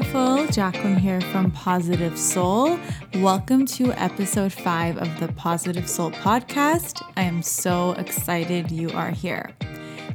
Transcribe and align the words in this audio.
beautiful. 0.00 0.46
Jacqueline 0.48 0.98
here 0.98 1.22
from 1.22 1.50
Positive 1.52 2.18
Soul. 2.18 2.78
Welcome 3.14 3.64
to 3.66 3.92
episode 3.92 4.52
five 4.52 4.98
of 4.98 5.20
the 5.20 5.28
Positive 5.32 5.88
Soul 5.88 6.10
podcast. 6.10 7.02
I 7.16 7.22
am 7.22 7.40
so 7.40 7.92
excited 7.92 8.70
you 8.70 8.90
are 8.90 9.10
here. 9.10 9.54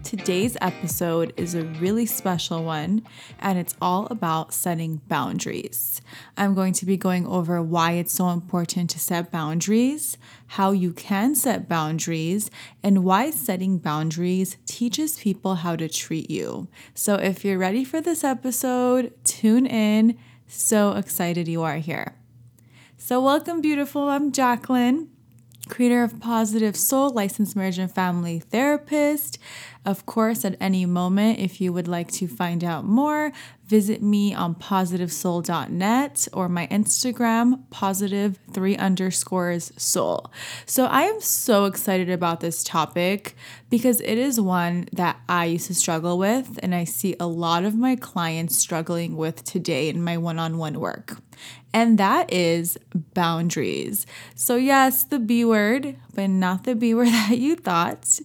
Today's 0.04 0.58
episode 0.62 1.32
is 1.38 1.56
a 1.56 1.64
really 1.64 2.06
special 2.06 2.64
one, 2.64 3.04
and 3.40 3.58
it's 3.58 3.76
all 3.82 4.08
about 4.08 4.54
setting 4.54 5.02
boundaries. 5.08 6.02
I'm 6.36 6.54
going 6.54 6.74
to 6.74 6.86
be 6.86 6.98
going 6.98 7.26
over 7.28 7.62
why 7.62 7.94
it's 7.94 8.14
so 8.14 8.30
important 8.30 8.90
to 8.92 9.00
set 9.00 9.32
boundaries, 9.32 10.18
how 10.48 10.72
you 10.72 10.92
can 10.92 11.36
set 11.36 11.70
boundaries, 11.70 12.50
and 12.84 13.04
why 13.04 13.30
setting 13.30 13.78
boundaries 13.78 14.58
teaches 14.66 15.20
people 15.20 15.56
how 15.56 15.76
to 15.76 15.88
treat 15.88 16.30
you. 16.30 16.68
So, 16.94 17.16
if 17.16 17.46
you're 17.46 17.58
ready 17.58 17.86
for 17.86 18.02
this 18.02 18.24
episode, 18.24 19.14
tune 19.24 19.66
in. 19.66 20.18
So 20.48 20.94
excited 20.94 21.48
you 21.48 21.62
are 21.62 21.78
here. 21.78 22.16
So, 22.98 23.22
welcome, 23.22 23.62
beautiful. 23.62 24.10
I'm 24.10 24.32
Jacqueline 24.32 25.10
creator 25.72 26.04
of 26.04 26.20
Positive 26.20 26.76
Soul, 26.76 27.10
licensed 27.10 27.56
marriage 27.56 27.80
and 27.80 27.90
family 27.90 28.40
therapist. 28.40 29.40
Of 29.86 30.06
course, 30.06 30.46
at 30.46 30.58
any 30.60 30.86
moment, 30.86 31.40
if 31.40 31.60
you 31.60 31.74
would 31.74 31.88
like 31.88 32.12
to 32.12 32.28
find 32.28 32.64
out 32.64 32.84
more, 32.86 33.32
visit 33.72 34.04
me 34.04 34.34
on 34.34 34.54
positivesoul.net 34.54 36.28
or 36.34 36.50
my 36.50 36.68
Instagram, 36.68 37.64
positive 37.70 38.38
three 38.52 38.76
underscores 38.76 39.72
soul. 39.78 40.30
So 40.66 40.88
I 40.88 41.04
am 41.04 41.22
so 41.22 41.64
excited 41.64 42.10
about 42.10 42.42
this 42.42 42.66
topic 42.66 43.34
because 43.70 44.02
it 44.02 44.18
is 44.18 44.42
one 44.42 44.90
that 44.92 45.22
I 45.30 45.46
used 45.46 45.68
to 45.68 45.74
struggle 45.74 46.18
with, 46.18 46.60
and 46.62 46.76
I 46.76 46.84
see 46.84 47.16
a 47.18 47.28
lot 47.28 47.64
of 47.64 47.74
my 47.74 47.96
clients 47.96 48.58
struggling 48.58 49.16
with 49.16 49.46
today 49.46 49.88
in 49.88 50.04
my 50.04 50.18
one 50.18 50.38
on 50.38 50.58
one 50.58 50.78
work 50.78 51.22
and 51.74 51.98
that 51.98 52.32
is 52.32 52.78
boundaries. 52.94 54.06
So, 54.36 54.56
yes, 54.56 55.04
the 55.04 55.20
B 55.20 55.46
word, 55.46 55.96
but 56.14 56.30
not 56.30 56.66
the 56.66 56.76
B 56.76 56.94
word 56.94 57.08
that 57.30 57.38
you 57.38 57.56
thought. 57.56 58.20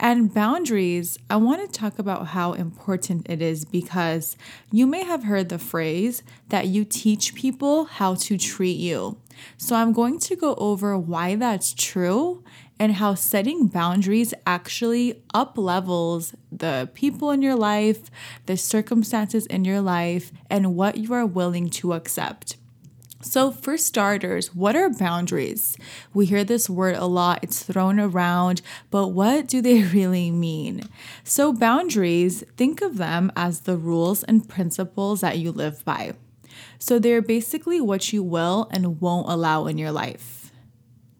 And 0.00 0.32
boundaries, 0.32 1.18
I 1.30 1.36
want 1.36 1.60
to 1.60 1.80
talk 1.80 1.98
about 1.98 2.28
how 2.28 2.54
important 2.54 3.28
it 3.28 3.40
is 3.40 3.64
because 3.64 4.36
you 4.72 4.86
may 4.88 5.04
have 5.04 5.24
heard 5.24 5.48
the 5.48 5.58
phrase 5.58 6.22
that 6.48 6.66
you 6.66 6.84
teach 6.84 7.34
people 7.34 7.84
how 7.84 8.14
to 8.16 8.36
treat 8.36 8.78
you. 8.78 9.18
So, 9.56 9.76
I'm 9.76 9.92
going 9.92 10.18
to 10.20 10.34
go 10.34 10.54
over 10.56 10.98
why 10.98 11.36
that's 11.36 11.72
true 11.72 12.42
and 12.78 12.94
how 12.94 13.14
setting 13.14 13.66
boundaries 13.66 14.34
actually 14.46 15.22
up 15.34 15.58
levels 15.58 16.34
the 16.50 16.88
people 16.94 17.30
in 17.30 17.42
your 17.42 17.56
life, 17.56 18.10
the 18.46 18.56
circumstances 18.56 19.46
in 19.46 19.64
your 19.64 19.80
life, 19.80 20.32
and 20.48 20.74
what 20.74 20.96
you 20.96 21.12
are 21.14 21.26
willing 21.26 21.70
to 21.70 21.92
accept. 21.92 22.56
So, 23.20 23.50
for 23.50 23.76
starters, 23.76 24.54
what 24.54 24.76
are 24.76 24.88
boundaries? 24.88 25.76
We 26.14 26.26
hear 26.26 26.44
this 26.44 26.70
word 26.70 26.94
a 26.94 27.06
lot, 27.06 27.40
it's 27.42 27.64
thrown 27.64 27.98
around, 27.98 28.62
but 28.92 29.08
what 29.08 29.48
do 29.48 29.60
they 29.60 29.82
really 29.94 30.30
mean? 30.30 30.82
So, 31.24 31.52
boundaries, 31.52 32.44
think 32.56 32.80
of 32.80 32.96
them 32.96 33.32
as 33.34 33.60
the 33.60 33.76
rules 33.76 34.22
and 34.22 34.48
principles 34.48 35.20
that 35.20 35.38
you 35.38 35.50
live 35.50 35.84
by. 35.84 36.12
So, 36.78 37.00
they're 37.00 37.20
basically 37.20 37.80
what 37.80 38.12
you 38.12 38.22
will 38.22 38.68
and 38.70 39.00
won't 39.00 39.28
allow 39.28 39.66
in 39.66 39.78
your 39.78 39.92
life. 39.92 40.52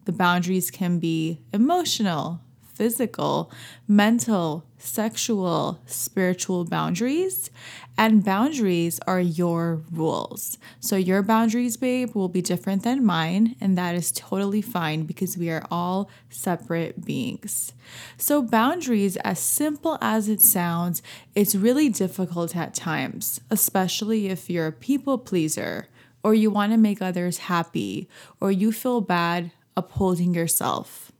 The 0.05 0.13
boundaries 0.13 0.71
can 0.71 0.99
be 0.99 1.41
emotional, 1.53 2.39
physical, 2.79 3.51
mental, 3.89 4.63
sexual, 4.77 5.81
spiritual 5.85 6.63
boundaries. 6.63 7.51
And 7.97 8.23
boundaries 8.23 9.01
are 9.05 9.19
your 9.19 9.81
rules. 9.91 10.57
So 10.79 10.95
your 10.95 11.21
boundaries, 11.21 11.75
babe, 11.75 12.15
will 12.15 12.29
be 12.29 12.41
different 12.41 12.83
than 12.83 13.05
mine. 13.05 13.57
And 13.59 13.77
that 13.77 13.95
is 13.95 14.13
totally 14.13 14.61
fine 14.61 15.03
because 15.03 15.37
we 15.37 15.49
are 15.49 15.65
all 15.69 16.09
separate 16.29 17.03
beings. 17.03 17.73
So, 18.17 18.41
boundaries, 18.41 19.17
as 19.17 19.39
simple 19.39 19.97
as 19.99 20.29
it 20.29 20.41
sounds, 20.41 21.01
it's 21.35 21.55
really 21.55 21.89
difficult 21.89 22.55
at 22.55 22.73
times, 22.73 23.41
especially 23.51 24.29
if 24.29 24.49
you're 24.49 24.67
a 24.67 24.71
people 24.71 25.17
pleaser 25.17 25.89
or 26.23 26.33
you 26.33 26.49
want 26.49 26.71
to 26.71 26.77
make 26.77 27.01
others 27.01 27.49
happy 27.53 28.07
or 28.39 28.53
you 28.53 28.71
feel 28.71 29.01
bad 29.01 29.51
upholding 29.75 30.33
yourself. 30.33 31.11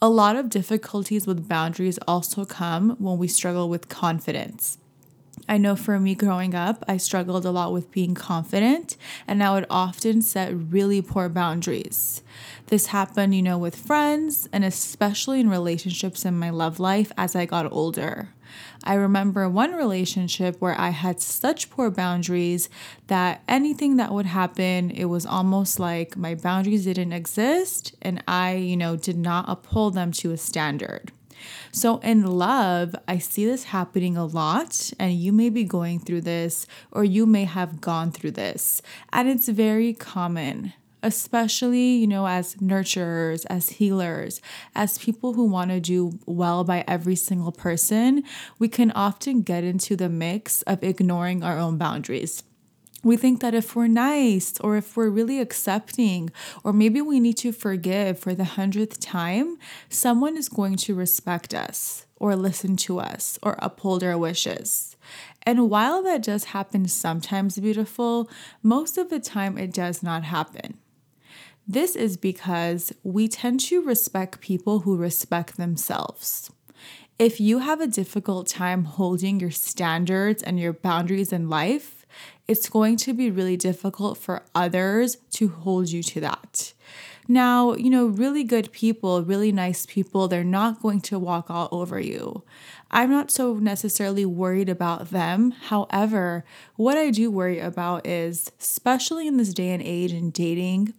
A 0.00 0.08
lot 0.08 0.36
of 0.36 0.48
difficulties 0.48 1.26
with 1.26 1.48
boundaries 1.48 1.98
also 2.06 2.44
come 2.44 2.90
when 3.00 3.18
we 3.18 3.26
struggle 3.26 3.68
with 3.68 3.88
confidence. 3.88 4.78
I 5.48 5.58
know 5.58 5.74
for 5.74 5.98
me 5.98 6.14
growing 6.14 6.54
up, 6.54 6.84
I 6.86 6.98
struggled 6.98 7.44
a 7.44 7.50
lot 7.50 7.72
with 7.72 7.90
being 7.90 8.14
confident 8.14 8.96
and 9.26 9.42
I 9.42 9.52
would 9.54 9.66
often 9.68 10.22
set 10.22 10.54
really 10.54 11.02
poor 11.02 11.28
boundaries. 11.28 12.22
This 12.68 12.86
happened, 12.86 13.34
you 13.34 13.42
know, 13.42 13.58
with 13.58 13.74
friends 13.74 14.48
and 14.52 14.64
especially 14.64 15.40
in 15.40 15.50
relationships 15.50 16.24
in 16.24 16.38
my 16.38 16.50
love 16.50 16.78
life 16.78 17.10
as 17.18 17.34
I 17.34 17.44
got 17.44 17.72
older. 17.72 18.28
I 18.84 18.94
remember 18.94 19.48
one 19.48 19.72
relationship 19.72 20.60
where 20.60 20.78
I 20.78 20.90
had 20.90 21.20
such 21.20 21.70
poor 21.70 21.90
boundaries 21.90 22.68
that 23.08 23.42
anything 23.48 23.96
that 23.96 24.12
would 24.12 24.26
happen, 24.26 24.90
it 24.90 25.06
was 25.06 25.26
almost 25.26 25.78
like 25.78 26.16
my 26.16 26.34
boundaries 26.34 26.84
didn't 26.84 27.12
exist 27.12 27.94
and 28.02 28.22
I, 28.26 28.54
you 28.54 28.76
know, 28.76 28.96
did 28.96 29.18
not 29.18 29.44
uphold 29.48 29.94
them 29.94 30.12
to 30.12 30.32
a 30.32 30.36
standard. 30.36 31.12
So, 31.70 31.98
in 31.98 32.26
love, 32.26 32.96
I 33.06 33.18
see 33.18 33.44
this 33.44 33.64
happening 33.64 34.16
a 34.16 34.24
lot, 34.24 34.90
and 34.98 35.12
you 35.12 35.32
may 35.32 35.50
be 35.50 35.64
going 35.64 36.00
through 36.00 36.22
this 36.22 36.66
or 36.90 37.04
you 37.04 37.26
may 37.26 37.44
have 37.44 37.80
gone 37.80 38.10
through 38.10 38.32
this, 38.32 38.82
and 39.12 39.28
it's 39.28 39.48
very 39.48 39.92
common 39.92 40.72
especially, 41.02 41.96
you 41.96 42.06
know, 42.06 42.26
as 42.26 42.56
nurturers, 42.56 43.46
as 43.48 43.70
healers, 43.70 44.40
as 44.74 44.98
people 44.98 45.34
who 45.34 45.44
want 45.44 45.70
to 45.70 45.80
do 45.80 46.18
well 46.26 46.64
by 46.64 46.84
every 46.86 47.16
single 47.16 47.52
person, 47.52 48.24
we 48.58 48.68
can 48.68 48.90
often 48.92 49.42
get 49.42 49.64
into 49.64 49.96
the 49.96 50.08
mix 50.08 50.62
of 50.62 50.82
ignoring 50.82 51.42
our 51.42 51.58
own 51.58 51.78
boundaries. 51.78 52.42
We 53.04 53.16
think 53.16 53.40
that 53.40 53.54
if 53.54 53.76
we're 53.76 53.86
nice 53.86 54.58
or 54.60 54.76
if 54.76 54.96
we're 54.96 55.08
really 55.08 55.40
accepting, 55.40 56.30
or 56.64 56.72
maybe 56.72 57.00
we 57.00 57.20
need 57.20 57.36
to 57.38 57.52
forgive 57.52 58.18
for 58.18 58.34
the 58.34 58.44
hundredth 58.44 58.98
time, 58.98 59.56
someone 59.88 60.36
is 60.36 60.48
going 60.48 60.76
to 60.78 60.96
respect 60.96 61.54
us 61.54 62.06
or 62.16 62.34
listen 62.34 62.76
to 62.76 62.98
us 62.98 63.38
or 63.40 63.56
uphold 63.60 64.02
our 64.02 64.18
wishes. 64.18 64.96
And 65.44 65.70
while 65.70 66.02
that 66.02 66.24
does 66.24 66.44
happen 66.44 66.88
sometimes, 66.88 67.58
beautiful, 67.58 68.28
most 68.62 68.98
of 68.98 69.10
the 69.10 69.20
time 69.20 69.56
it 69.56 69.72
does 69.72 70.02
not 70.02 70.24
happen. 70.24 70.78
This 71.70 71.94
is 71.94 72.16
because 72.16 72.94
we 73.02 73.28
tend 73.28 73.60
to 73.60 73.82
respect 73.82 74.40
people 74.40 74.80
who 74.80 74.96
respect 74.96 75.58
themselves. 75.58 76.50
If 77.18 77.40
you 77.40 77.58
have 77.58 77.82
a 77.82 77.86
difficult 77.86 78.46
time 78.46 78.84
holding 78.84 79.38
your 79.38 79.50
standards 79.50 80.42
and 80.42 80.58
your 80.58 80.72
boundaries 80.72 81.30
in 81.30 81.50
life, 81.50 82.06
it's 82.46 82.70
going 82.70 82.96
to 82.98 83.12
be 83.12 83.30
really 83.30 83.58
difficult 83.58 84.16
for 84.16 84.46
others 84.54 85.18
to 85.32 85.48
hold 85.48 85.90
you 85.90 86.02
to 86.04 86.20
that. 86.20 86.72
Now, 87.30 87.74
you 87.74 87.90
know, 87.90 88.06
really 88.06 88.44
good 88.44 88.72
people, 88.72 89.22
really 89.22 89.52
nice 89.52 89.84
people, 89.84 90.26
they're 90.26 90.44
not 90.44 90.80
going 90.80 91.02
to 91.02 91.18
walk 91.18 91.50
all 91.50 91.68
over 91.70 92.00
you. 92.00 92.44
I'm 92.90 93.10
not 93.10 93.30
so 93.30 93.52
necessarily 93.52 94.24
worried 94.24 94.70
about 94.70 95.10
them. 95.10 95.50
However, 95.50 96.46
what 96.76 96.96
I 96.96 97.10
do 97.10 97.30
worry 97.30 97.58
about 97.58 98.06
is, 98.06 98.50
especially 98.58 99.26
in 99.26 99.36
this 99.36 99.52
day 99.52 99.68
and 99.68 99.82
age 99.82 100.14
in 100.14 100.30
dating, 100.30 100.94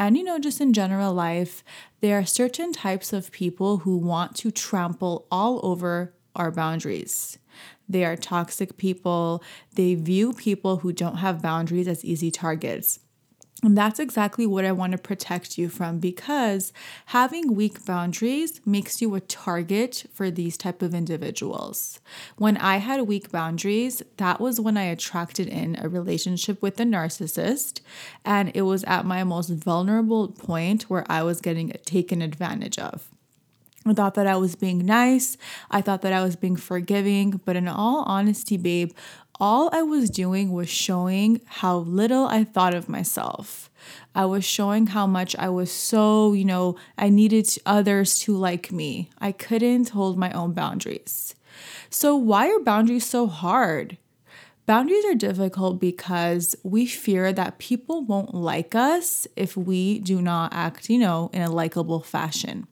and 0.00 0.16
you 0.16 0.24
know, 0.24 0.38
just 0.38 0.62
in 0.62 0.72
general 0.72 1.12
life, 1.12 1.62
there 2.00 2.18
are 2.18 2.24
certain 2.24 2.72
types 2.72 3.12
of 3.12 3.30
people 3.30 3.78
who 3.78 3.98
want 3.98 4.34
to 4.36 4.50
trample 4.50 5.26
all 5.30 5.60
over 5.62 6.14
our 6.34 6.50
boundaries. 6.50 7.38
They 7.86 8.06
are 8.06 8.16
toxic 8.16 8.78
people. 8.78 9.44
They 9.74 9.94
view 9.94 10.32
people 10.32 10.78
who 10.78 10.94
don't 10.94 11.16
have 11.16 11.42
boundaries 11.42 11.86
as 11.86 12.02
easy 12.02 12.30
targets. 12.30 13.00
And 13.62 13.76
that's 13.76 14.00
exactly 14.00 14.46
what 14.46 14.64
I 14.64 14.72
want 14.72 14.92
to 14.92 14.98
protect 14.98 15.58
you 15.58 15.68
from 15.68 15.98
because 15.98 16.72
having 17.06 17.54
weak 17.54 17.84
boundaries 17.84 18.60
makes 18.64 19.02
you 19.02 19.14
a 19.14 19.20
target 19.20 20.06
for 20.14 20.30
these 20.30 20.56
type 20.56 20.80
of 20.80 20.94
individuals. 20.94 22.00
When 22.36 22.56
I 22.56 22.78
had 22.78 23.02
weak 23.02 23.30
boundaries, 23.30 24.02
that 24.16 24.40
was 24.40 24.58
when 24.58 24.78
I 24.78 24.84
attracted 24.84 25.46
in 25.46 25.76
a 25.78 25.90
relationship 25.90 26.62
with 26.62 26.80
a 26.80 26.84
narcissist 26.84 27.80
and 28.24 28.50
it 28.54 28.62
was 28.62 28.82
at 28.84 29.04
my 29.04 29.24
most 29.24 29.50
vulnerable 29.50 30.28
point 30.28 30.84
where 30.84 31.04
I 31.10 31.22
was 31.22 31.42
getting 31.42 31.70
taken 31.84 32.22
advantage 32.22 32.78
of. 32.78 33.08
I 33.86 33.94
thought 33.94 34.14
that 34.14 34.26
I 34.26 34.36
was 34.36 34.56
being 34.56 34.84
nice. 34.84 35.36
I 35.70 35.80
thought 35.80 36.02
that 36.02 36.12
I 36.12 36.22
was 36.22 36.36
being 36.36 36.56
forgiving. 36.56 37.40
But 37.44 37.56
in 37.56 37.66
all 37.66 38.02
honesty, 38.02 38.58
babe, 38.58 38.92
all 39.40 39.70
I 39.72 39.82
was 39.82 40.10
doing 40.10 40.52
was 40.52 40.68
showing 40.68 41.40
how 41.46 41.78
little 41.78 42.26
I 42.26 42.44
thought 42.44 42.74
of 42.74 42.88
myself. 42.88 43.70
I 44.14 44.26
was 44.26 44.44
showing 44.44 44.88
how 44.88 45.06
much 45.06 45.34
I 45.36 45.48
was 45.48 45.72
so, 45.72 46.32
you 46.32 46.44
know, 46.44 46.76
I 46.98 47.08
needed 47.08 47.48
others 47.64 48.18
to 48.20 48.36
like 48.36 48.70
me. 48.70 49.10
I 49.18 49.32
couldn't 49.32 49.90
hold 49.90 50.18
my 50.18 50.30
own 50.32 50.52
boundaries. 50.52 51.34
So, 51.88 52.14
why 52.14 52.48
are 52.48 52.60
boundaries 52.60 53.06
so 53.06 53.26
hard? 53.26 53.96
Boundaries 54.66 55.04
are 55.06 55.14
difficult 55.14 55.80
because 55.80 56.54
we 56.62 56.86
fear 56.86 57.32
that 57.32 57.58
people 57.58 58.04
won't 58.04 58.34
like 58.34 58.74
us 58.74 59.26
if 59.34 59.56
we 59.56 59.98
do 59.98 60.22
not 60.22 60.52
act, 60.52 60.88
you 60.88 60.98
know, 60.98 61.30
in 61.32 61.42
a 61.42 61.50
likable 61.50 62.00
fashion. 62.00 62.68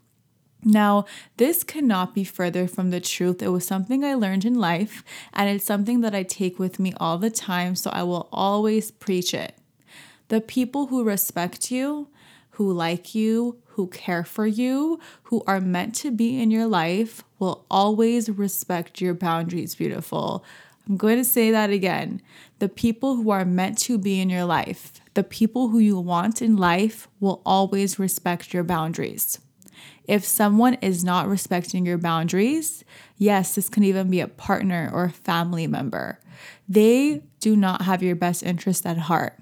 Now, 0.64 1.04
this 1.36 1.62
cannot 1.62 2.14
be 2.14 2.24
further 2.24 2.66
from 2.66 2.90
the 2.90 3.00
truth. 3.00 3.42
It 3.42 3.48
was 3.48 3.66
something 3.66 4.04
I 4.04 4.14
learned 4.14 4.44
in 4.44 4.54
life, 4.54 5.04
and 5.32 5.48
it's 5.48 5.64
something 5.64 6.00
that 6.00 6.14
I 6.14 6.24
take 6.24 6.58
with 6.58 6.78
me 6.78 6.92
all 6.98 7.16
the 7.16 7.30
time, 7.30 7.76
so 7.76 7.90
I 7.90 8.02
will 8.02 8.28
always 8.32 8.90
preach 8.90 9.32
it. 9.32 9.54
The 10.28 10.40
people 10.40 10.86
who 10.86 11.04
respect 11.04 11.70
you, 11.70 12.08
who 12.50 12.72
like 12.72 13.14
you, 13.14 13.58
who 13.66 13.86
care 13.86 14.24
for 14.24 14.46
you, 14.46 14.98
who 15.24 15.42
are 15.46 15.60
meant 15.60 15.94
to 15.94 16.10
be 16.10 16.42
in 16.42 16.50
your 16.50 16.66
life 16.66 17.22
will 17.38 17.64
always 17.70 18.28
respect 18.28 19.00
your 19.00 19.14
boundaries, 19.14 19.76
beautiful. 19.76 20.44
I'm 20.88 20.96
going 20.96 21.18
to 21.18 21.24
say 21.24 21.52
that 21.52 21.70
again. 21.70 22.20
The 22.58 22.68
people 22.68 23.14
who 23.14 23.30
are 23.30 23.44
meant 23.44 23.78
to 23.82 23.96
be 23.96 24.20
in 24.20 24.28
your 24.28 24.44
life, 24.44 24.94
the 25.14 25.22
people 25.22 25.68
who 25.68 25.78
you 25.78 26.00
want 26.00 26.42
in 26.42 26.56
life, 26.56 27.06
will 27.20 27.40
always 27.46 27.98
respect 27.98 28.52
your 28.52 28.64
boundaries. 28.64 29.38
If 30.08 30.24
someone 30.24 30.74
is 30.80 31.04
not 31.04 31.28
respecting 31.28 31.84
your 31.84 31.98
boundaries, 31.98 32.82
yes, 33.18 33.54
this 33.54 33.68
can 33.68 33.84
even 33.84 34.10
be 34.10 34.20
a 34.20 34.26
partner 34.26 34.90
or 34.92 35.04
a 35.04 35.10
family 35.10 35.66
member. 35.66 36.18
They 36.66 37.22
do 37.40 37.54
not 37.54 37.82
have 37.82 38.02
your 38.02 38.16
best 38.16 38.42
interest 38.42 38.86
at 38.86 38.96
heart. 38.96 39.38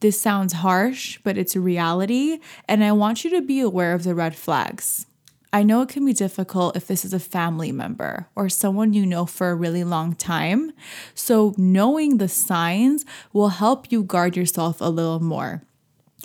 This 0.00 0.20
sounds 0.20 0.54
harsh, 0.54 1.20
but 1.22 1.38
it's 1.38 1.54
a 1.54 1.60
reality, 1.60 2.40
and 2.68 2.82
I 2.82 2.90
want 2.90 3.24
you 3.24 3.30
to 3.30 3.40
be 3.40 3.60
aware 3.60 3.94
of 3.94 4.02
the 4.02 4.16
red 4.16 4.34
flags. 4.34 5.06
I 5.52 5.62
know 5.62 5.82
it 5.82 5.88
can 5.88 6.04
be 6.04 6.12
difficult 6.12 6.76
if 6.76 6.88
this 6.88 7.04
is 7.04 7.14
a 7.14 7.20
family 7.20 7.70
member 7.70 8.26
or 8.34 8.48
someone 8.48 8.92
you 8.92 9.06
know 9.06 9.24
for 9.24 9.50
a 9.50 9.54
really 9.54 9.84
long 9.84 10.16
time. 10.16 10.72
So, 11.14 11.54
knowing 11.56 12.18
the 12.18 12.28
signs 12.28 13.04
will 13.32 13.50
help 13.50 13.92
you 13.92 14.02
guard 14.02 14.36
yourself 14.36 14.80
a 14.80 14.90
little 14.90 15.20
more. 15.20 15.62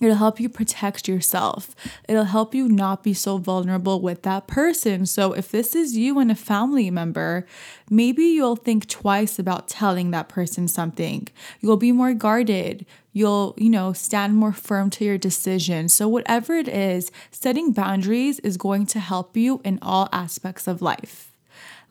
It'll 0.02 0.16
help 0.16 0.40
you 0.40 0.50
protect 0.50 1.08
yourself. 1.08 1.76
It'll 2.08 2.24
help 2.24 2.56
you 2.56 2.70
not 2.70 3.04
be 3.04 3.14
so 3.14 3.38
vulnerable 3.38 4.00
with 4.02 4.24
that 4.24 4.48
person. 4.48 5.06
So, 5.06 5.34
if 5.34 5.52
this 5.52 5.76
is 5.76 5.98
you 5.98 6.20
and 6.20 6.32
a 6.32 6.36
family 6.36 6.90
member, 6.90 7.46
maybe 7.90 8.24
you'll 8.24 8.56
think 8.56 8.88
twice 8.88 9.40
about 9.40 9.68
telling 9.68 10.12
that 10.12 10.30
person 10.30 10.68
something. 10.68 11.28
You'll 11.60 11.78
be 11.78 11.92
more 11.92 12.14
guarded 12.14 12.86
you'll, 13.12 13.56
you 13.58 13.70
know, 13.70 13.92
stand 13.92 14.36
more 14.36 14.54
firm 14.54 14.90
to 14.90 15.04
your 15.04 15.18
decision. 15.18 15.90
So, 15.90 16.08
whatever 16.08 16.56
it 16.56 16.68
is, 16.68 17.12
setting 17.32 17.72
boundaries 17.72 18.40
is 18.40 18.58
going 18.58 18.86
to 18.88 19.00
help 19.00 19.36
you 19.36 19.62
in 19.64 19.80
all 19.82 20.10
aspects 20.12 20.68
of 20.68 20.82
life. 20.82 21.29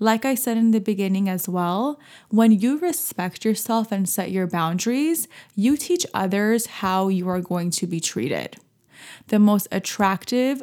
Like 0.00 0.24
I 0.24 0.34
said 0.34 0.56
in 0.56 0.70
the 0.70 0.80
beginning 0.80 1.28
as 1.28 1.48
well, 1.48 1.98
when 2.28 2.52
you 2.52 2.78
respect 2.78 3.44
yourself 3.44 3.90
and 3.90 4.08
set 4.08 4.30
your 4.30 4.46
boundaries, 4.46 5.26
you 5.56 5.76
teach 5.76 6.06
others 6.14 6.66
how 6.66 7.08
you 7.08 7.28
are 7.28 7.40
going 7.40 7.70
to 7.72 7.86
be 7.86 7.98
treated. 7.98 8.56
The 9.28 9.38
most 9.38 9.66
attractive 9.72 10.62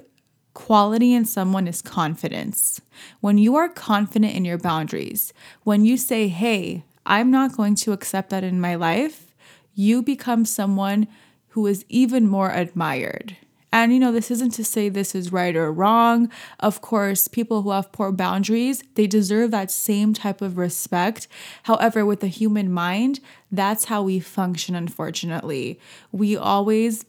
quality 0.54 1.14
in 1.14 1.26
someone 1.26 1.68
is 1.68 1.82
confidence. 1.82 2.80
When 3.20 3.38
you 3.38 3.56
are 3.58 3.68
confident 3.68 4.34
in 4.34 4.46
your 4.46 4.58
boundaries, 4.58 5.34
when 5.64 5.84
you 5.84 5.98
say, 5.98 6.30
hey, 6.30 6.86
I'm 7.06 7.30
not 7.30 7.58
going 7.58 7.76
to 7.76 7.92
accept 7.92 8.30
that 8.30 8.44
in 8.44 8.62
my 8.62 8.76
life, 8.76 9.34
you 9.74 10.02
become 10.02 10.46
someone 10.46 11.08
who 11.50 11.68
is 11.68 11.86
even 11.90 12.28
more 12.28 12.52
admired. 12.52 13.36
And 13.76 13.92
you 13.92 14.00
know, 14.00 14.14
this 14.14 14.32
isn't 14.32 14.52
to 14.52 14.64
say 14.64 14.88
this 14.88 15.14
is 15.14 15.34
right 15.34 15.54
or 15.54 15.70
wrong. 15.70 16.32
Of 16.62 16.80
course, 16.80 17.28
people 17.28 17.62
who 17.62 17.72
have 17.72 17.92
poor 17.92 18.10
boundaries, 18.14 18.82
they 18.94 19.06
deserve 19.06 19.52
that 19.52 19.70
same 19.70 20.14
type 20.14 20.42
of 20.42 20.58
respect. 20.58 21.28
However, 21.64 22.06
with 22.06 22.22
the 22.22 22.28
human 22.28 22.72
mind, 22.72 23.20
that's 23.52 23.86
how 23.86 24.02
we 24.04 24.22
function, 24.22 24.76
unfortunately. 24.76 25.78
We 26.14 26.38
always 26.38 27.04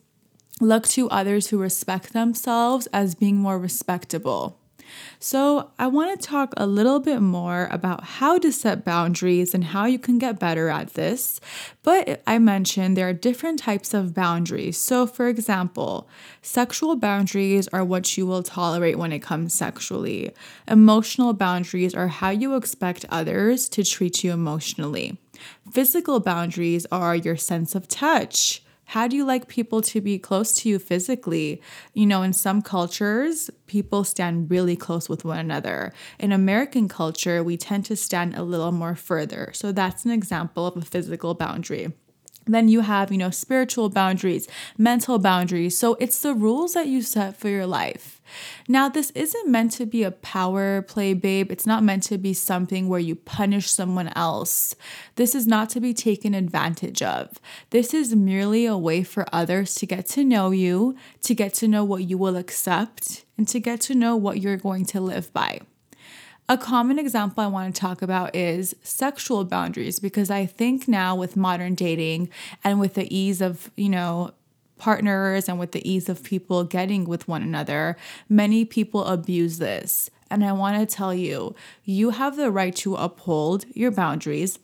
look 0.60 0.88
to 0.88 1.08
others 1.08 1.50
who 1.50 1.58
respect 1.58 2.12
themselves 2.12 2.88
as 2.88 3.14
being 3.14 3.36
more 3.36 3.60
respectable. 3.60 4.58
So, 5.18 5.70
I 5.78 5.86
want 5.86 6.18
to 6.18 6.26
talk 6.26 6.52
a 6.56 6.66
little 6.66 7.00
bit 7.00 7.20
more 7.20 7.68
about 7.70 8.04
how 8.04 8.38
to 8.38 8.52
set 8.52 8.84
boundaries 8.84 9.54
and 9.54 9.64
how 9.64 9.86
you 9.86 9.98
can 9.98 10.18
get 10.18 10.38
better 10.38 10.68
at 10.68 10.94
this. 10.94 11.40
But 11.82 12.22
I 12.26 12.38
mentioned 12.38 12.96
there 12.96 13.08
are 13.08 13.12
different 13.12 13.58
types 13.58 13.94
of 13.94 14.14
boundaries. 14.14 14.78
So, 14.78 15.06
for 15.06 15.28
example, 15.28 16.08
sexual 16.42 16.96
boundaries 16.96 17.68
are 17.68 17.84
what 17.84 18.16
you 18.16 18.26
will 18.26 18.42
tolerate 18.42 18.98
when 18.98 19.12
it 19.12 19.20
comes 19.20 19.54
sexually, 19.54 20.32
emotional 20.68 21.32
boundaries 21.32 21.94
are 21.94 22.08
how 22.08 22.30
you 22.30 22.56
expect 22.56 23.04
others 23.08 23.68
to 23.70 23.84
treat 23.84 24.24
you 24.24 24.32
emotionally. 24.32 25.18
Physical 25.70 26.20
boundaries 26.20 26.86
are 26.90 27.14
your 27.14 27.36
sense 27.36 27.74
of 27.74 27.88
touch, 27.88 28.62
how 28.86 29.08
do 29.08 29.16
you 29.16 29.24
like 29.24 29.48
people 29.48 29.82
to 29.82 30.00
be 30.00 30.18
close 30.18 30.54
to 30.56 30.68
you 30.68 30.78
physically? 30.78 31.60
You 31.92 32.06
know, 32.06 32.22
in 32.22 32.32
some 32.32 32.62
cultures, 32.62 33.50
people 33.66 34.04
stand 34.04 34.48
really 34.48 34.76
close 34.76 35.08
with 35.08 35.24
one 35.24 35.38
another. 35.38 35.92
In 36.20 36.30
American 36.30 36.88
culture, 36.88 37.42
we 37.42 37.56
tend 37.56 37.84
to 37.86 37.96
stand 37.96 38.36
a 38.36 38.44
little 38.44 38.70
more 38.70 38.94
further. 38.94 39.50
So 39.54 39.72
that's 39.72 40.04
an 40.04 40.12
example 40.12 40.66
of 40.68 40.76
a 40.76 40.82
physical 40.82 41.34
boundary. 41.34 41.92
Then 42.46 42.68
you 42.68 42.80
have, 42.82 43.10
you 43.10 43.18
know, 43.18 43.30
spiritual 43.30 43.88
boundaries, 43.88 44.46
mental 44.78 45.18
boundaries. 45.18 45.76
So 45.76 45.94
it's 45.98 46.20
the 46.20 46.32
rules 46.32 46.74
that 46.74 46.86
you 46.86 47.02
set 47.02 47.36
for 47.36 47.48
your 47.48 47.66
life. 47.66 48.20
Now, 48.68 48.88
this 48.88 49.10
isn't 49.10 49.48
meant 49.48 49.72
to 49.72 49.86
be 49.86 50.02
a 50.02 50.10
power 50.10 50.82
play, 50.82 51.12
babe. 51.12 51.50
It's 51.50 51.66
not 51.66 51.82
meant 51.82 52.04
to 52.04 52.18
be 52.18 52.34
something 52.34 52.88
where 52.88 53.00
you 53.00 53.16
punish 53.16 53.70
someone 53.70 54.12
else. 54.14 54.74
This 55.16 55.34
is 55.34 55.46
not 55.46 55.70
to 55.70 55.80
be 55.80 55.92
taken 55.92 56.34
advantage 56.34 57.02
of. 57.02 57.40
This 57.70 57.92
is 57.92 58.14
merely 58.14 58.66
a 58.66 58.78
way 58.78 59.02
for 59.02 59.26
others 59.32 59.74
to 59.76 59.86
get 59.86 60.06
to 60.06 60.24
know 60.24 60.50
you, 60.50 60.96
to 61.22 61.34
get 61.34 61.54
to 61.54 61.68
know 61.68 61.84
what 61.84 62.04
you 62.04 62.18
will 62.18 62.36
accept, 62.36 63.24
and 63.36 63.46
to 63.48 63.60
get 63.60 63.80
to 63.82 63.94
know 63.94 64.16
what 64.16 64.40
you're 64.40 64.56
going 64.56 64.84
to 64.86 65.00
live 65.00 65.32
by. 65.32 65.60
A 66.48 66.56
common 66.56 66.96
example 67.00 67.42
I 67.42 67.48
want 67.48 67.74
to 67.74 67.80
talk 67.80 68.02
about 68.02 68.36
is 68.36 68.76
sexual 68.84 69.44
boundaries 69.44 69.98
because 69.98 70.30
I 70.30 70.46
think 70.46 70.86
now 70.86 71.16
with 71.16 71.36
modern 71.36 71.74
dating 71.74 72.28
and 72.62 72.78
with 72.78 72.94
the 72.94 73.12
ease 73.14 73.40
of, 73.40 73.72
you 73.76 73.88
know, 73.88 74.30
partners 74.78 75.48
and 75.48 75.58
with 75.58 75.72
the 75.72 75.88
ease 75.88 76.08
of 76.08 76.22
people 76.22 76.62
getting 76.62 77.04
with 77.04 77.26
one 77.26 77.42
another, 77.42 77.96
many 78.28 78.64
people 78.64 79.04
abuse 79.06 79.58
this. 79.58 80.08
And 80.30 80.44
I 80.44 80.52
want 80.52 80.78
to 80.78 80.94
tell 80.94 81.12
you, 81.12 81.56
you 81.84 82.10
have 82.10 82.36
the 82.36 82.50
right 82.52 82.74
to 82.76 82.94
uphold 82.94 83.64
your 83.74 83.90
boundaries 83.90 84.60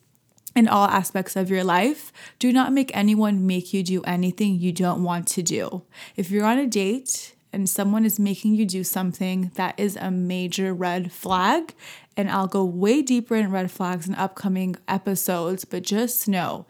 in 0.54 0.68
all 0.68 0.87
aspects 0.87 1.35
of 1.35 1.50
your 1.50 1.64
life. 1.64 2.12
Do 2.38 2.52
not 2.52 2.73
make 2.73 2.95
anyone 2.95 3.47
make 3.47 3.73
you 3.73 3.83
do 3.83 4.02
anything 4.02 4.61
you 4.61 4.71
don't 4.71 5.02
want 5.02 5.26
to 5.28 5.42
do. 5.42 5.83
If 6.14 6.30
you're 6.30 6.45
on 6.45 6.59
a 6.59 6.66
date 6.66 7.22
and 7.52 7.68
someone 7.68 8.04
is 8.04 8.18
making 8.18 8.54
you 8.54 8.64
do 8.64 8.82
something 8.82 9.50
that 9.54 9.78
is 9.78 9.97
a 9.97 10.11
major 10.11 10.73
red 10.73 11.12
flag, 11.12 11.75
and 12.16 12.30
I'll 12.30 12.47
go 12.47 12.64
way 12.64 13.02
deeper 13.02 13.37
in 13.37 13.50
red 13.50 13.71
flags 13.71 14.09
in 14.09 14.14
upcoming 14.14 14.76
episodes, 14.88 15.64
but 15.64 15.82
just 15.82 16.28
know 16.28 16.66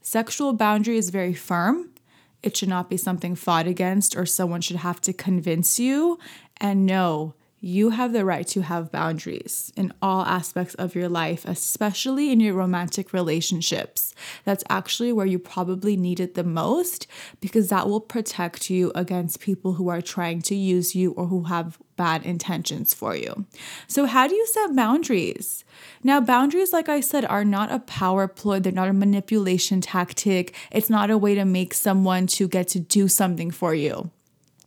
sexual 0.00 0.52
boundary 0.52 0.96
is 0.96 1.10
very 1.10 1.34
firm. 1.34 1.90
It 2.42 2.56
should 2.56 2.68
not 2.68 2.90
be 2.90 2.96
something 2.96 3.34
fought 3.34 3.66
against 3.66 4.16
or 4.16 4.26
someone 4.26 4.60
should 4.60 4.76
have 4.76 5.00
to 5.02 5.12
convince 5.12 5.78
you. 5.78 6.18
And 6.58 6.84
no, 6.84 7.34
you 7.64 7.88
have 7.88 8.12
the 8.12 8.26
right 8.26 8.46
to 8.46 8.60
have 8.60 8.92
boundaries 8.92 9.72
in 9.74 9.90
all 10.02 10.22
aspects 10.26 10.74
of 10.74 10.94
your 10.94 11.08
life, 11.08 11.46
especially 11.46 12.30
in 12.30 12.38
your 12.38 12.52
romantic 12.52 13.14
relationships. 13.14 14.14
That's 14.44 14.62
actually 14.68 15.14
where 15.14 15.24
you 15.24 15.38
probably 15.38 15.96
need 15.96 16.20
it 16.20 16.34
the 16.34 16.44
most 16.44 17.06
because 17.40 17.70
that 17.70 17.88
will 17.88 18.02
protect 18.02 18.68
you 18.68 18.92
against 18.94 19.40
people 19.40 19.72
who 19.72 19.88
are 19.88 20.02
trying 20.02 20.42
to 20.42 20.54
use 20.54 20.94
you 20.94 21.12
or 21.12 21.28
who 21.28 21.44
have 21.44 21.78
bad 21.96 22.26
intentions 22.26 22.92
for 22.92 23.16
you. 23.16 23.46
So, 23.86 24.04
how 24.04 24.26
do 24.26 24.34
you 24.34 24.46
set 24.46 24.76
boundaries? 24.76 25.64
Now, 26.02 26.20
boundaries, 26.20 26.72
like 26.72 26.90
I 26.90 27.00
said, 27.00 27.24
are 27.24 27.46
not 27.46 27.72
a 27.72 27.78
power 27.78 28.28
ploy, 28.28 28.60
they're 28.60 28.72
not 28.72 28.88
a 28.88 28.92
manipulation 28.92 29.80
tactic. 29.80 30.54
It's 30.70 30.90
not 30.90 31.10
a 31.10 31.16
way 31.16 31.34
to 31.34 31.46
make 31.46 31.72
someone 31.72 32.26
to 32.26 32.46
get 32.46 32.68
to 32.68 32.80
do 32.80 33.08
something 33.08 33.50
for 33.50 33.74
you 33.74 34.10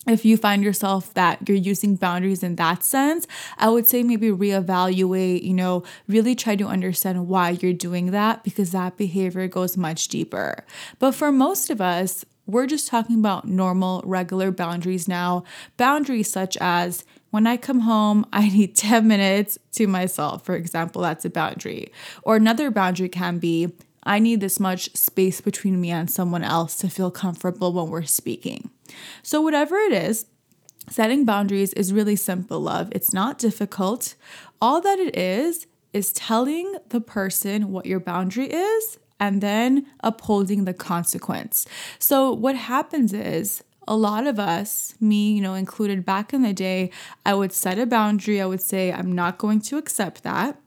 if 0.08 0.26
you 0.26 0.38
find 0.38 0.64
yourself 0.64 1.14
that 1.14 1.48
you're 1.48 1.58
using 1.58 1.96
boundaries 1.96 2.44
in 2.44 2.56
that 2.56 2.84
sense, 2.84 3.28
I 3.58 3.70
would 3.70 3.88
say 3.88 4.04
maybe 4.04 4.30
reevaluate, 4.30 5.44
you 5.44 5.54
know, 5.54 5.84
really 6.08 6.36
try 6.36 6.56
to 6.56 6.66
understand 6.66 7.28
why 7.28 7.52
you're 7.52 7.74
doing 7.74 8.12
that 8.12 8.44
because 8.44 8.72
that 8.72 8.98
behavior 8.98 9.48
goes 9.48 9.78
much 9.78 10.08
deeper. 10.08 10.66
But 11.00 11.14
for 11.14 11.32
most 11.32 11.70
of 11.70 11.82
us, 11.82 12.26
we're 12.46 12.68
just 12.68 12.88
talking 12.88 13.20
about 13.20 13.48
normal, 13.48 14.02
regular 14.06 14.52
boundaries 14.52 15.08
now. 15.08 15.44
Boundaries 15.76 16.32
such 16.32 16.58
as 16.62 17.04
when 17.30 17.46
I 17.46 17.58
come 17.58 17.82
home, 17.82 18.26
I 18.34 18.48
need 18.50 18.76
10 18.76 19.08
minutes 19.08 19.58
to 19.74 19.88
myself, 19.88 20.46
for 20.46 20.56
example, 20.56 21.02
that's 21.02 21.26
a 21.26 21.30
boundary. 21.30 21.92
Or 22.24 22.38
another 22.38 22.72
boundary 22.72 23.10
can 23.10 23.40
be 23.40 23.74
I 24.04 24.20
need 24.20 24.40
this 24.40 24.58
much 24.58 24.96
space 24.96 25.42
between 25.42 25.82
me 25.82 25.92
and 25.92 26.10
someone 26.10 26.42
else 26.42 26.78
to 26.78 26.88
feel 26.88 27.12
comfortable 27.12 27.74
when 27.74 27.90
we're 27.90 28.04
speaking. 28.04 28.70
So, 29.24 29.42
whatever 29.42 29.78
it 29.78 29.94
is, 29.94 30.26
setting 30.90 31.26
boundaries 31.26 31.74
is 31.74 31.94
really 31.94 32.16
simple, 32.16 32.60
love. 32.60 32.90
It's 32.92 33.14
not 33.14 33.38
difficult. 33.38 34.16
All 34.62 34.82
that 34.82 35.00
it 35.00 35.16
is, 35.16 35.68
is 35.94 36.14
telling 36.14 36.76
the 36.90 37.02
person 37.02 37.72
what 37.72 37.86
your 37.86 38.00
boundary 38.00 38.48
is 38.48 38.98
and 39.20 39.42
then 39.42 39.88
upholding 40.02 40.66
the 40.66 40.74
consequence. 40.74 41.66
So, 42.00 42.32
what 42.32 42.56
happens 42.56 43.14
is 43.14 43.64
a 43.88 43.96
lot 43.96 44.28
of 44.28 44.38
us, 44.38 44.96
me, 45.00 45.32
you 45.32 45.42
know, 45.42 45.54
included 45.54 46.06
back 46.06 46.34
in 46.34 46.42
the 46.42 46.54
day, 46.54 46.92
I 47.26 47.34
would 47.34 47.54
set 47.54 47.80
a 47.80 47.86
boundary. 47.86 48.42
I 48.42 48.46
would 48.46 48.62
say, 48.62 48.92
I'm 48.92 49.12
not 49.12 49.38
going 49.38 49.62
to 49.62 49.78
accept 49.78 50.24
that. 50.24 50.60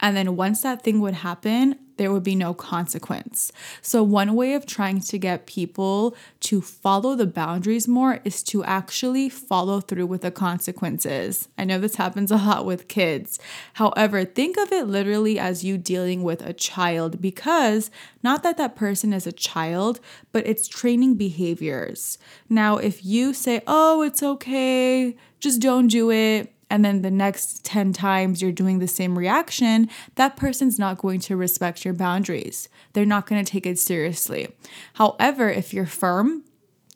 And 0.00 0.16
then 0.16 0.36
once 0.36 0.62
that 0.62 0.82
thing 0.82 1.00
would 1.00 1.14
happen, 1.14 1.78
there 2.00 2.10
would 2.10 2.22
be 2.22 2.34
no 2.34 2.54
consequence. 2.54 3.52
So, 3.82 4.02
one 4.02 4.34
way 4.34 4.54
of 4.54 4.64
trying 4.64 5.00
to 5.02 5.18
get 5.18 5.44
people 5.44 6.16
to 6.40 6.62
follow 6.62 7.14
the 7.14 7.26
boundaries 7.26 7.86
more 7.86 8.20
is 8.24 8.42
to 8.44 8.64
actually 8.64 9.28
follow 9.28 9.82
through 9.82 10.06
with 10.06 10.22
the 10.22 10.30
consequences. 10.30 11.50
I 11.58 11.64
know 11.64 11.78
this 11.78 11.96
happens 11.96 12.30
a 12.30 12.36
lot 12.36 12.64
with 12.64 12.88
kids. 12.88 13.38
However, 13.74 14.24
think 14.24 14.56
of 14.56 14.72
it 14.72 14.86
literally 14.86 15.38
as 15.38 15.62
you 15.62 15.76
dealing 15.76 16.22
with 16.22 16.40
a 16.40 16.54
child 16.54 17.20
because 17.20 17.90
not 18.22 18.42
that 18.44 18.56
that 18.56 18.76
person 18.76 19.12
is 19.12 19.26
a 19.26 19.32
child, 19.32 20.00
but 20.32 20.46
it's 20.46 20.68
training 20.68 21.16
behaviors. 21.16 22.16
Now, 22.48 22.78
if 22.78 23.04
you 23.04 23.34
say, 23.34 23.60
oh, 23.66 24.00
it's 24.00 24.22
okay, 24.22 25.16
just 25.38 25.60
don't 25.60 25.88
do 25.88 26.10
it 26.10 26.50
and 26.70 26.84
then 26.84 27.02
the 27.02 27.10
next 27.10 27.64
10 27.64 27.92
times 27.92 28.40
you're 28.40 28.52
doing 28.52 28.78
the 28.78 28.88
same 28.88 29.18
reaction, 29.18 29.90
that 30.14 30.36
person's 30.36 30.78
not 30.78 30.98
going 30.98 31.20
to 31.20 31.36
respect 31.36 31.84
your 31.84 31.94
boundaries. 31.94 32.68
They're 32.92 33.04
not 33.04 33.26
going 33.26 33.44
to 33.44 33.50
take 33.50 33.66
it 33.66 33.78
seriously. 33.78 34.54
However, 34.94 35.50
if 35.50 35.74
you're 35.74 35.86
firm, 35.86 36.44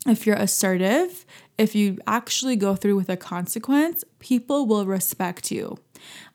if 0.06 0.26
you're 0.26 0.36
assertive, 0.36 1.26
if 1.58 1.74
you 1.74 1.98
actually 2.06 2.56
go 2.56 2.76
through 2.76 2.96
with 2.96 3.08
a 3.08 3.16
consequence, 3.16 4.04
people 4.18 4.66
will 4.66 4.86
respect 4.86 5.50
you. 5.50 5.78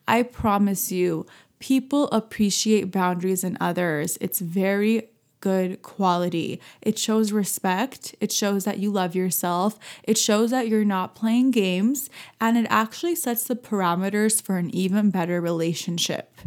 I 0.06 0.22
promise 0.22 0.92
you, 0.92 1.26
people 1.60 2.08
appreciate 2.10 2.90
boundaries 2.90 3.44
in 3.44 3.56
others. 3.60 4.18
It's 4.20 4.40
very 4.40 5.09
good 5.40 5.82
quality. 5.82 6.60
It 6.82 6.98
shows 6.98 7.32
respect, 7.32 8.14
it 8.20 8.32
shows 8.32 8.64
that 8.64 8.78
you 8.78 8.90
love 8.90 9.14
yourself, 9.14 9.78
it 10.02 10.18
shows 10.18 10.50
that 10.50 10.68
you're 10.68 10.84
not 10.84 11.14
playing 11.14 11.50
games, 11.50 12.10
and 12.40 12.56
it 12.56 12.66
actually 12.68 13.14
sets 13.14 13.44
the 13.44 13.56
parameters 13.56 14.42
for 14.42 14.56
an 14.56 14.74
even 14.74 15.10
better 15.10 15.40
relationship. 15.40 16.38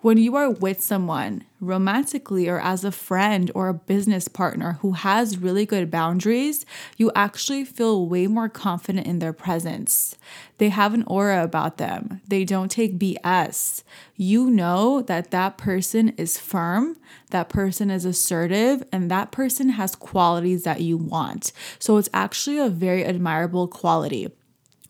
When 0.00 0.18
you 0.18 0.36
are 0.36 0.50
with 0.50 0.80
someone, 0.80 1.44
romantically 1.60 2.48
or 2.48 2.60
as 2.60 2.84
a 2.84 2.92
friend 2.92 3.50
or 3.54 3.68
a 3.68 3.74
business 3.74 4.28
partner 4.28 4.78
who 4.80 4.92
has 4.92 5.38
really 5.38 5.66
good 5.66 5.90
boundaries, 5.90 6.64
you 6.96 7.10
actually 7.14 7.64
feel 7.64 8.06
way 8.06 8.26
more 8.26 8.48
confident 8.48 9.06
in 9.06 9.18
their 9.18 9.32
presence. 9.32 10.16
They 10.58 10.68
have 10.68 10.94
an 10.94 11.04
aura 11.06 11.42
about 11.42 11.78
them, 11.78 12.20
they 12.26 12.44
don't 12.44 12.70
take 12.70 12.98
BS. 12.98 13.82
You 14.16 14.50
know 14.50 15.02
that 15.02 15.30
that 15.30 15.58
person 15.58 16.10
is 16.10 16.38
firm, 16.38 16.96
that 17.30 17.48
person 17.48 17.90
is 17.90 18.04
assertive, 18.04 18.84
and 18.90 19.10
that 19.10 19.30
person 19.30 19.70
has 19.70 19.94
qualities 19.94 20.64
that 20.64 20.80
you 20.80 20.96
want. 20.96 21.52
So 21.78 21.96
it's 21.96 22.08
actually 22.12 22.58
a 22.58 22.68
very 22.68 23.04
admirable 23.04 23.68
quality 23.68 24.30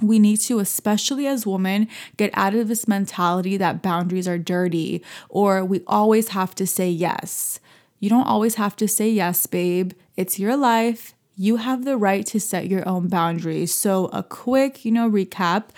we 0.01 0.19
need 0.19 0.39
to, 0.39 0.61
especially 0.61 1.27
as 1.27 1.47
women, 1.47 1.89
get 2.17 2.31
out 2.35 2.55
of 2.55 2.69
this 2.69 2.87
mentality 2.87 3.57
that 3.57 3.83
boundaries 3.83 4.29
are 4.29 4.39
dirty 4.39 5.03
or 5.29 5.65
we 5.65 5.83
always 5.87 6.29
have 6.29 6.55
to 6.57 6.67
say 6.67 6.89
yes. 6.91 7.61
You 7.99 8.09
don't 8.09 8.27
always 8.27 8.55
have 8.57 8.77
to 8.77 8.87
say 8.87 9.11
yes, 9.11 9.47
babe. 9.47 9.93
It's 10.17 10.39
your 10.39 10.57
life. 10.57 11.15
You 11.37 11.57
have 11.57 11.85
the 11.85 11.97
right 11.97 12.25
to 12.27 12.41
set 12.41 12.69
your 12.69 12.89
own 12.89 13.09
boundaries. 13.09 13.75
So, 13.75 14.07
a 14.07 14.23
quick, 14.23 14.85
you 14.85 14.93
know, 14.93 15.11
recap 15.11 15.71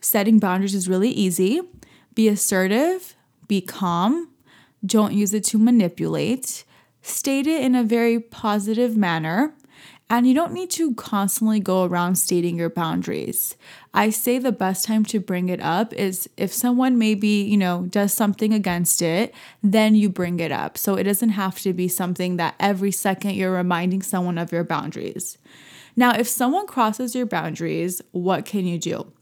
setting 0.00 0.38
boundaries 0.38 0.74
is 0.74 0.88
really 0.88 1.10
easy. 1.10 1.60
Be 2.14 2.28
assertive, 2.28 3.16
be 3.46 3.60
calm, 3.60 4.28
don't 4.84 5.12
use 5.12 5.34
it 5.34 5.44
to 5.44 5.58
manipulate, 5.58 6.64
state 7.02 7.46
it 7.46 7.62
in 7.62 7.74
a 7.74 7.84
very 7.84 8.18
positive 8.20 8.96
manner 8.96 9.54
and 10.10 10.26
you 10.26 10.32
don't 10.32 10.52
need 10.52 10.70
to 10.70 10.94
constantly 10.94 11.60
go 11.60 11.84
around 11.84 12.16
stating 12.16 12.56
your 12.56 12.70
boundaries. 12.70 13.56
I 13.92 14.08
say 14.08 14.38
the 14.38 14.52
best 14.52 14.86
time 14.86 15.04
to 15.06 15.20
bring 15.20 15.50
it 15.50 15.60
up 15.60 15.92
is 15.92 16.28
if 16.36 16.52
someone 16.52 16.98
maybe, 16.98 17.28
you 17.28 17.58
know, 17.58 17.86
does 17.90 18.14
something 18.14 18.54
against 18.54 19.02
it, 19.02 19.34
then 19.62 19.94
you 19.94 20.08
bring 20.08 20.40
it 20.40 20.50
up. 20.50 20.78
So 20.78 20.94
it 20.94 21.04
doesn't 21.04 21.30
have 21.30 21.60
to 21.60 21.74
be 21.74 21.88
something 21.88 22.36
that 22.36 22.54
every 22.58 22.90
second 22.90 23.34
you're 23.34 23.52
reminding 23.52 24.02
someone 24.02 24.38
of 24.38 24.50
your 24.50 24.64
boundaries. 24.64 25.36
Now, 25.94 26.14
if 26.14 26.26
someone 26.28 26.66
crosses 26.66 27.14
your 27.14 27.26
boundaries, 27.26 28.00
what 28.12 28.46
can 28.46 28.66
you 28.66 28.78
do? 28.78 29.12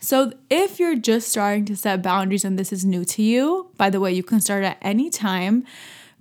So, 0.00 0.32
if 0.50 0.78
you're 0.78 0.96
just 0.96 1.28
starting 1.28 1.64
to 1.64 1.76
set 1.76 2.02
boundaries 2.02 2.44
and 2.44 2.58
this 2.58 2.72
is 2.72 2.84
new 2.84 3.04
to 3.06 3.22
you, 3.22 3.70
by 3.78 3.88
the 3.88 4.00
way, 4.00 4.12
you 4.12 4.22
can 4.22 4.40
start 4.40 4.62
at 4.62 4.76
any 4.82 5.08
time 5.08 5.64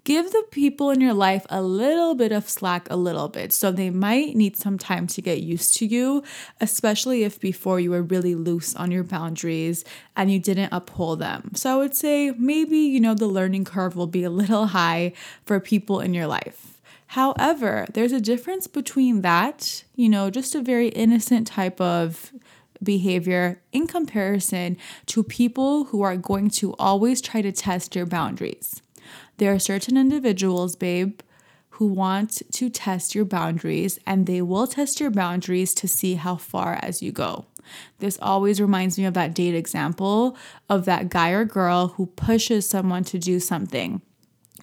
give 0.03 0.31
the 0.31 0.43
people 0.51 0.89
in 0.89 0.99
your 0.99 1.13
life 1.13 1.45
a 1.49 1.61
little 1.61 2.13
bit 2.15 2.31
of 2.31 2.49
slack, 2.49 2.87
a 2.89 2.95
little 2.95 3.29
bit. 3.29 3.53
So 3.53 3.71
they 3.71 3.89
might 3.89 4.35
need 4.35 4.57
some 4.57 4.77
time 4.77 5.07
to 5.07 5.21
get 5.21 5.41
used 5.41 5.77
to 5.77 5.85
you, 5.85 6.23
especially 6.59 7.23
if 7.23 7.39
before 7.39 7.79
you 7.79 7.91
were 7.91 8.01
really 8.01 8.35
loose 8.35 8.75
on 8.75 8.91
your 8.91 9.03
boundaries 9.03 9.85
and 10.15 10.31
you 10.31 10.39
didn't 10.39 10.73
uphold 10.73 11.19
them. 11.19 11.51
So 11.55 11.73
I 11.73 11.77
would 11.77 11.95
say 11.95 12.31
maybe, 12.31 12.77
you 12.77 12.99
know, 12.99 13.13
the 13.13 13.27
learning 13.27 13.65
curve 13.65 13.95
will 13.95 14.07
be 14.07 14.23
a 14.23 14.29
little 14.29 14.67
high 14.67 15.13
for 15.45 15.59
people 15.59 15.99
in 15.99 16.13
your 16.13 16.27
life. 16.27 16.81
However, 17.07 17.85
there's 17.93 18.11
a 18.11 18.19
difference 18.19 18.65
between 18.67 19.21
that, 19.21 19.83
you 19.95 20.09
know, 20.09 20.29
just 20.29 20.55
a 20.55 20.61
very 20.61 20.87
innocent 20.89 21.45
type 21.47 21.79
of 21.79 22.33
behavior 22.81 23.61
in 23.71 23.87
comparison 23.87 24.77
to 25.05 25.23
people 25.23 25.85
who 25.85 26.01
are 26.01 26.17
going 26.17 26.49
to 26.49 26.73
always 26.79 27.21
try 27.21 27.41
to 27.41 27.51
test 27.51 27.95
your 27.95 28.05
boundaries. 28.05 28.81
There 29.37 29.53
are 29.53 29.59
certain 29.59 29.97
individuals, 29.97 30.75
babe, 30.75 31.19
who 31.71 31.87
want 31.87 32.41
to 32.51 32.69
test 32.69 33.15
your 33.15 33.25
boundaries 33.25 33.99
and 34.05 34.25
they 34.27 34.41
will 34.41 34.67
test 34.67 34.99
your 34.99 35.09
boundaries 35.09 35.73
to 35.73 35.87
see 35.87 36.15
how 36.15 36.35
far 36.35 36.79
as 36.83 37.01
you 37.01 37.11
go. 37.11 37.45
This 37.99 38.19
always 38.21 38.61
reminds 38.61 38.97
me 38.97 39.05
of 39.05 39.15
that 39.15 39.33
date 39.33 39.55
example 39.55 40.37
of 40.69 40.85
that 40.85 41.09
guy 41.09 41.31
or 41.31 41.45
girl 41.45 41.89
who 41.89 42.07
pushes 42.07 42.69
someone 42.69 43.03
to 43.05 43.17
do 43.17 43.39
something. 43.39 44.01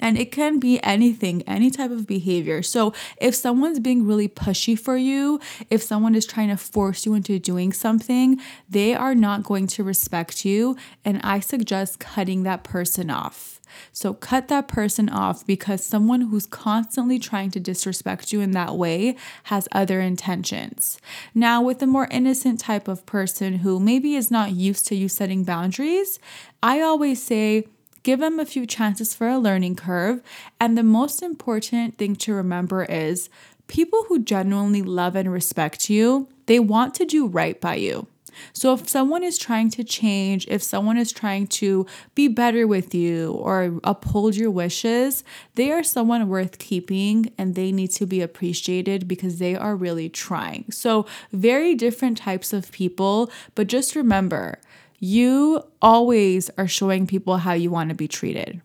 And 0.00 0.18
it 0.18 0.32
can 0.32 0.58
be 0.58 0.82
anything, 0.82 1.42
any 1.42 1.70
type 1.70 1.92
of 1.92 2.06
behavior. 2.06 2.62
So, 2.62 2.92
if 3.18 3.34
someone's 3.36 3.78
being 3.78 4.04
really 4.04 4.28
pushy 4.28 4.76
for 4.76 4.96
you, 4.96 5.38
if 5.70 5.82
someone 5.82 6.16
is 6.16 6.26
trying 6.26 6.48
to 6.48 6.56
force 6.56 7.06
you 7.06 7.14
into 7.14 7.38
doing 7.38 7.72
something, 7.72 8.40
they 8.68 8.94
are 8.94 9.14
not 9.14 9.44
going 9.44 9.68
to 9.68 9.84
respect 9.84 10.44
you. 10.44 10.76
And 11.04 11.20
I 11.22 11.38
suggest 11.38 12.00
cutting 12.00 12.42
that 12.42 12.64
person 12.64 13.10
off. 13.10 13.60
So 13.92 14.14
cut 14.14 14.48
that 14.48 14.68
person 14.68 15.08
off 15.08 15.46
because 15.46 15.84
someone 15.84 16.22
who's 16.22 16.46
constantly 16.46 17.18
trying 17.18 17.50
to 17.52 17.60
disrespect 17.60 18.32
you 18.32 18.40
in 18.40 18.52
that 18.52 18.76
way 18.76 19.16
has 19.44 19.68
other 19.72 20.00
intentions. 20.00 20.98
Now, 21.34 21.62
with 21.62 21.82
a 21.82 21.86
more 21.86 22.08
innocent 22.10 22.60
type 22.60 22.88
of 22.88 23.06
person 23.06 23.58
who 23.58 23.80
maybe 23.80 24.14
is 24.16 24.30
not 24.30 24.52
used 24.52 24.86
to 24.88 24.96
you 24.96 25.08
setting 25.08 25.44
boundaries, 25.44 26.18
I 26.62 26.80
always 26.80 27.22
say, 27.22 27.66
give 28.02 28.20
them 28.20 28.38
a 28.38 28.46
few 28.46 28.66
chances 28.66 29.14
for 29.14 29.28
a 29.28 29.38
learning 29.38 29.76
curve. 29.76 30.22
And 30.60 30.76
the 30.76 30.82
most 30.82 31.22
important 31.22 31.98
thing 31.98 32.16
to 32.16 32.34
remember 32.34 32.84
is 32.84 33.28
people 33.66 34.04
who 34.08 34.22
genuinely 34.22 34.82
love 34.82 35.16
and 35.16 35.32
respect 35.32 35.88
you, 35.88 36.28
they 36.46 36.58
want 36.58 36.94
to 36.94 37.04
do 37.04 37.26
right 37.26 37.60
by 37.60 37.76
you. 37.76 38.06
So 38.52 38.72
if 38.74 38.88
someone 38.88 39.22
is 39.22 39.38
trying 39.38 39.70
to 39.70 39.84
change, 39.84 40.46
if 40.48 40.62
someone 40.62 40.96
is 40.96 41.12
trying 41.12 41.46
to 41.48 41.86
be 42.14 42.28
better 42.28 42.66
with 42.66 42.94
you 42.94 43.32
or 43.32 43.80
uphold 43.84 44.36
your 44.36 44.50
wishes, 44.50 45.24
they 45.54 45.70
are 45.70 45.82
someone 45.82 46.28
worth 46.28 46.58
keeping 46.58 47.32
and 47.38 47.54
they 47.54 47.72
need 47.72 47.90
to 47.92 48.06
be 48.06 48.20
appreciated 48.20 49.08
because 49.08 49.38
they 49.38 49.56
are 49.56 49.76
really 49.76 50.08
trying. 50.08 50.70
So, 50.70 51.06
very 51.32 51.74
different 51.74 52.18
types 52.18 52.52
of 52.52 52.72
people, 52.72 53.30
but 53.54 53.66
just 53.66 53.94
remember, 53.94 54.58
you 55.00 55.62
always 55.80 56.50
are 56.58 56.68
showing 56.68 57.06
people 57.06 57.38
how 57.38 57.54
you 57.54 57.70
want 57.70 57.88
to 57.88 57.94
be 57.94 58.06
treated. 58.06 58.60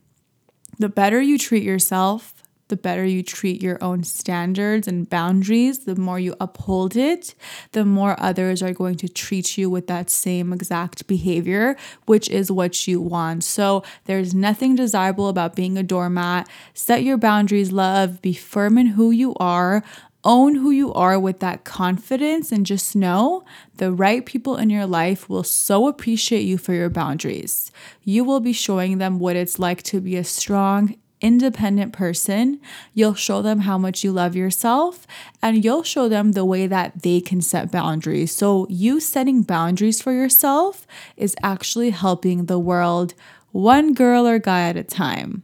The 0.78 0.90
better 0.90 1.22
you 1.22 1.38
treat 1.38 1.64
yourself, 1.64 2.34
the 2.68 2.76
better 2.76 3.06
you 3.06 3.22
treat 3.24 3.62
your 3.62 3.82
own 3.82 4.04
standards 4.04 4.88
and 4.88 5.10
boundaries, 5.10 5.86
the 5.86 5.96
more 5.96 6.20
you 6.20 6.36
uphold 6.42 6.96
it, 6.96 7.36
the 7.72 7.86
more 7.86 8.20
others 8.20 8.64
are 8.64 8.74
going 8.74 8.96
to 8.96 9.08
treat 9.08 9.58
you 9.58 9.70
with 9.70 9.88
that 9.88 10.10
same 10.10 10.52
exact 10.52 11.08
behavior, 11.08 11.78
which 12.06 12.30
is 12.30 12.52
what 12.52 12.88
you 12.88 13.00
want. 13.00 13.44
So 13.44 13.84
there's 14.06 14.34
nothing 14.34 14.76
desirable 14.76 15.30
about 15.30 15.56
being 15.56 15.78
a 15.78 15.84
doormat. 15.84 16.50
Set 16.74 17.04
your 17.04 17.18
boundaries, 17.18 17.72
love, 17.72 18.22
be 18.22 18.34
firm 18.34 18.78
in 18.78 18.88
who 18.88 19.12
you 19.12 19.36
are. 19.36 19.84
Own 20.26 20.56
who 20.56 20.72
you 20.72 20.92
are 20.94 21.20
with 21.20 21.40
that 21.40 21.64
confidence 21.64 22.52
and 22.52 22.66
just 22.66 22.96
know 22.96 23.44
the 23.78 23.92
right 23.94 24.26
people 24.26 24.58
in 24.58 24.72
your 24.72 24.88
life 24.88 25.30
will 25.30 25.44
so 25.44 25.88
appreciate 25.88 26.42
you 26.42 26.58
for 26.58 26.74
your 26.74 26.90
boundaries. 26.90 27.72
You 28.04 28.24
will 28.24 28.40
be 28.40 28.52
showing 28.52 28.98
them 28.98 29.20
what 29.20 29.36
it's 29.36 29.60
like 29.60 29.84
to 29.84 30.02
be 30.02 30.18
a 30.18 30.24
strong, 30.24 30.96
independent 31.22 31.94
person, 31.94 32.60
you'll 32.94 33.14
show 33.14 33.42
them 33.42 33.62
how 33.62 33.78
much 33.78 34.04
you 34.04 34.12
love 34.12 34.36
yourself 34.36 35.08
and 35.42 35.64
you'll 35.64 35.84
show 35.84 36.10
them 36.10 36.34
the 36.34 36.46
way 36.46 36.68
that 36.68 37.02
they 37.04 37.22
can 37.22 37.42
set 37.42 37.72
boundaries. 37.72 38.32
So, 38.32 38.68
you 38.70 39.00
setting 39.00 39.42
boundaries 39.42 40.02
for 40.02 40.12
yourself 40.12 40.86
is 41.18 41.36
actually 41.42 41.92
helping 41.92 42.46
the 42.46 42.60
world 42.60 43.14
one 43.52 43.94
girl 43.94 44.28
or 44.28 44.38
guy 44.38 44.70
at 44.70 44.78
a 44.78 44.84
time. 44.84 45.44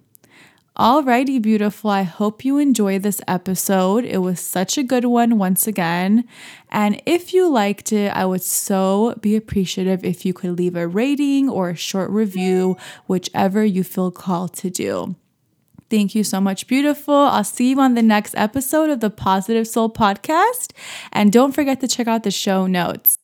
Alrighty, 0.78 1.42
beautiful. 1.42 1.90
I 1.90 2.04
hope 2.04 2.46
you 2.46 2.58
enjoyed 2.58 3.04
this 3.04 3.20
episode. 3.28 4.06
It 4.06 4.20
was 4.20 4.40
such 4.40 4.78
a 4.78 4.84
good 4.84 5.04
one 5.04 5.38
once 5.38 5.68
again. 5.68 6.24
And 6.70 7.01
if 7.06 7.34
you 7.34 7.50
liked 7.50 7.92
it, 7.92 8.10
I 8.16 8.25
would 8.25 8.42
so 8.42 9.16
be 9.20 9.36
appreciative 9.36 10.06
if 10.06 10.25
you 10.25 10.34
could 10.34 10.58
leave 10.58 10.78
a 10.78 10.88
rating 10.88 11.50
or 11.50 11.70
a 11.70 11.75
short 11.75 12.10
review, 12.10 12.78
whichever 13.06 13.66
you 13.66 13.84
feel 13.84 14.12
called 14.12 14.54
to 14.54 14.70
do. 14.70 15.16
Thank 15.90 16.16
you 16.16 16.24
so 16.24 16.40
much, 16.40 16.68
beautiful. 16.68 17.13
I'll 17.13 17.44
see 17.44 17.72
you 17.72 17.80
on 17.82 17.96
the 17.96 18.01
next 18.01 18.34
episode 18.38 18.90
of 18.90 19.01
the 19.01 19.10
Positive 19.10 19.68
Soul 19.68 19.90
podcast. 19.90 20.72
And 21.12 21.34
don't 21.34 21.51
forget 21.51 21.82
to 21.82 21.88
check 21.90 22.08
out 22.08 22.24
the 22.24 22.32
show 22.32 22.66
notes. 22.66 23.18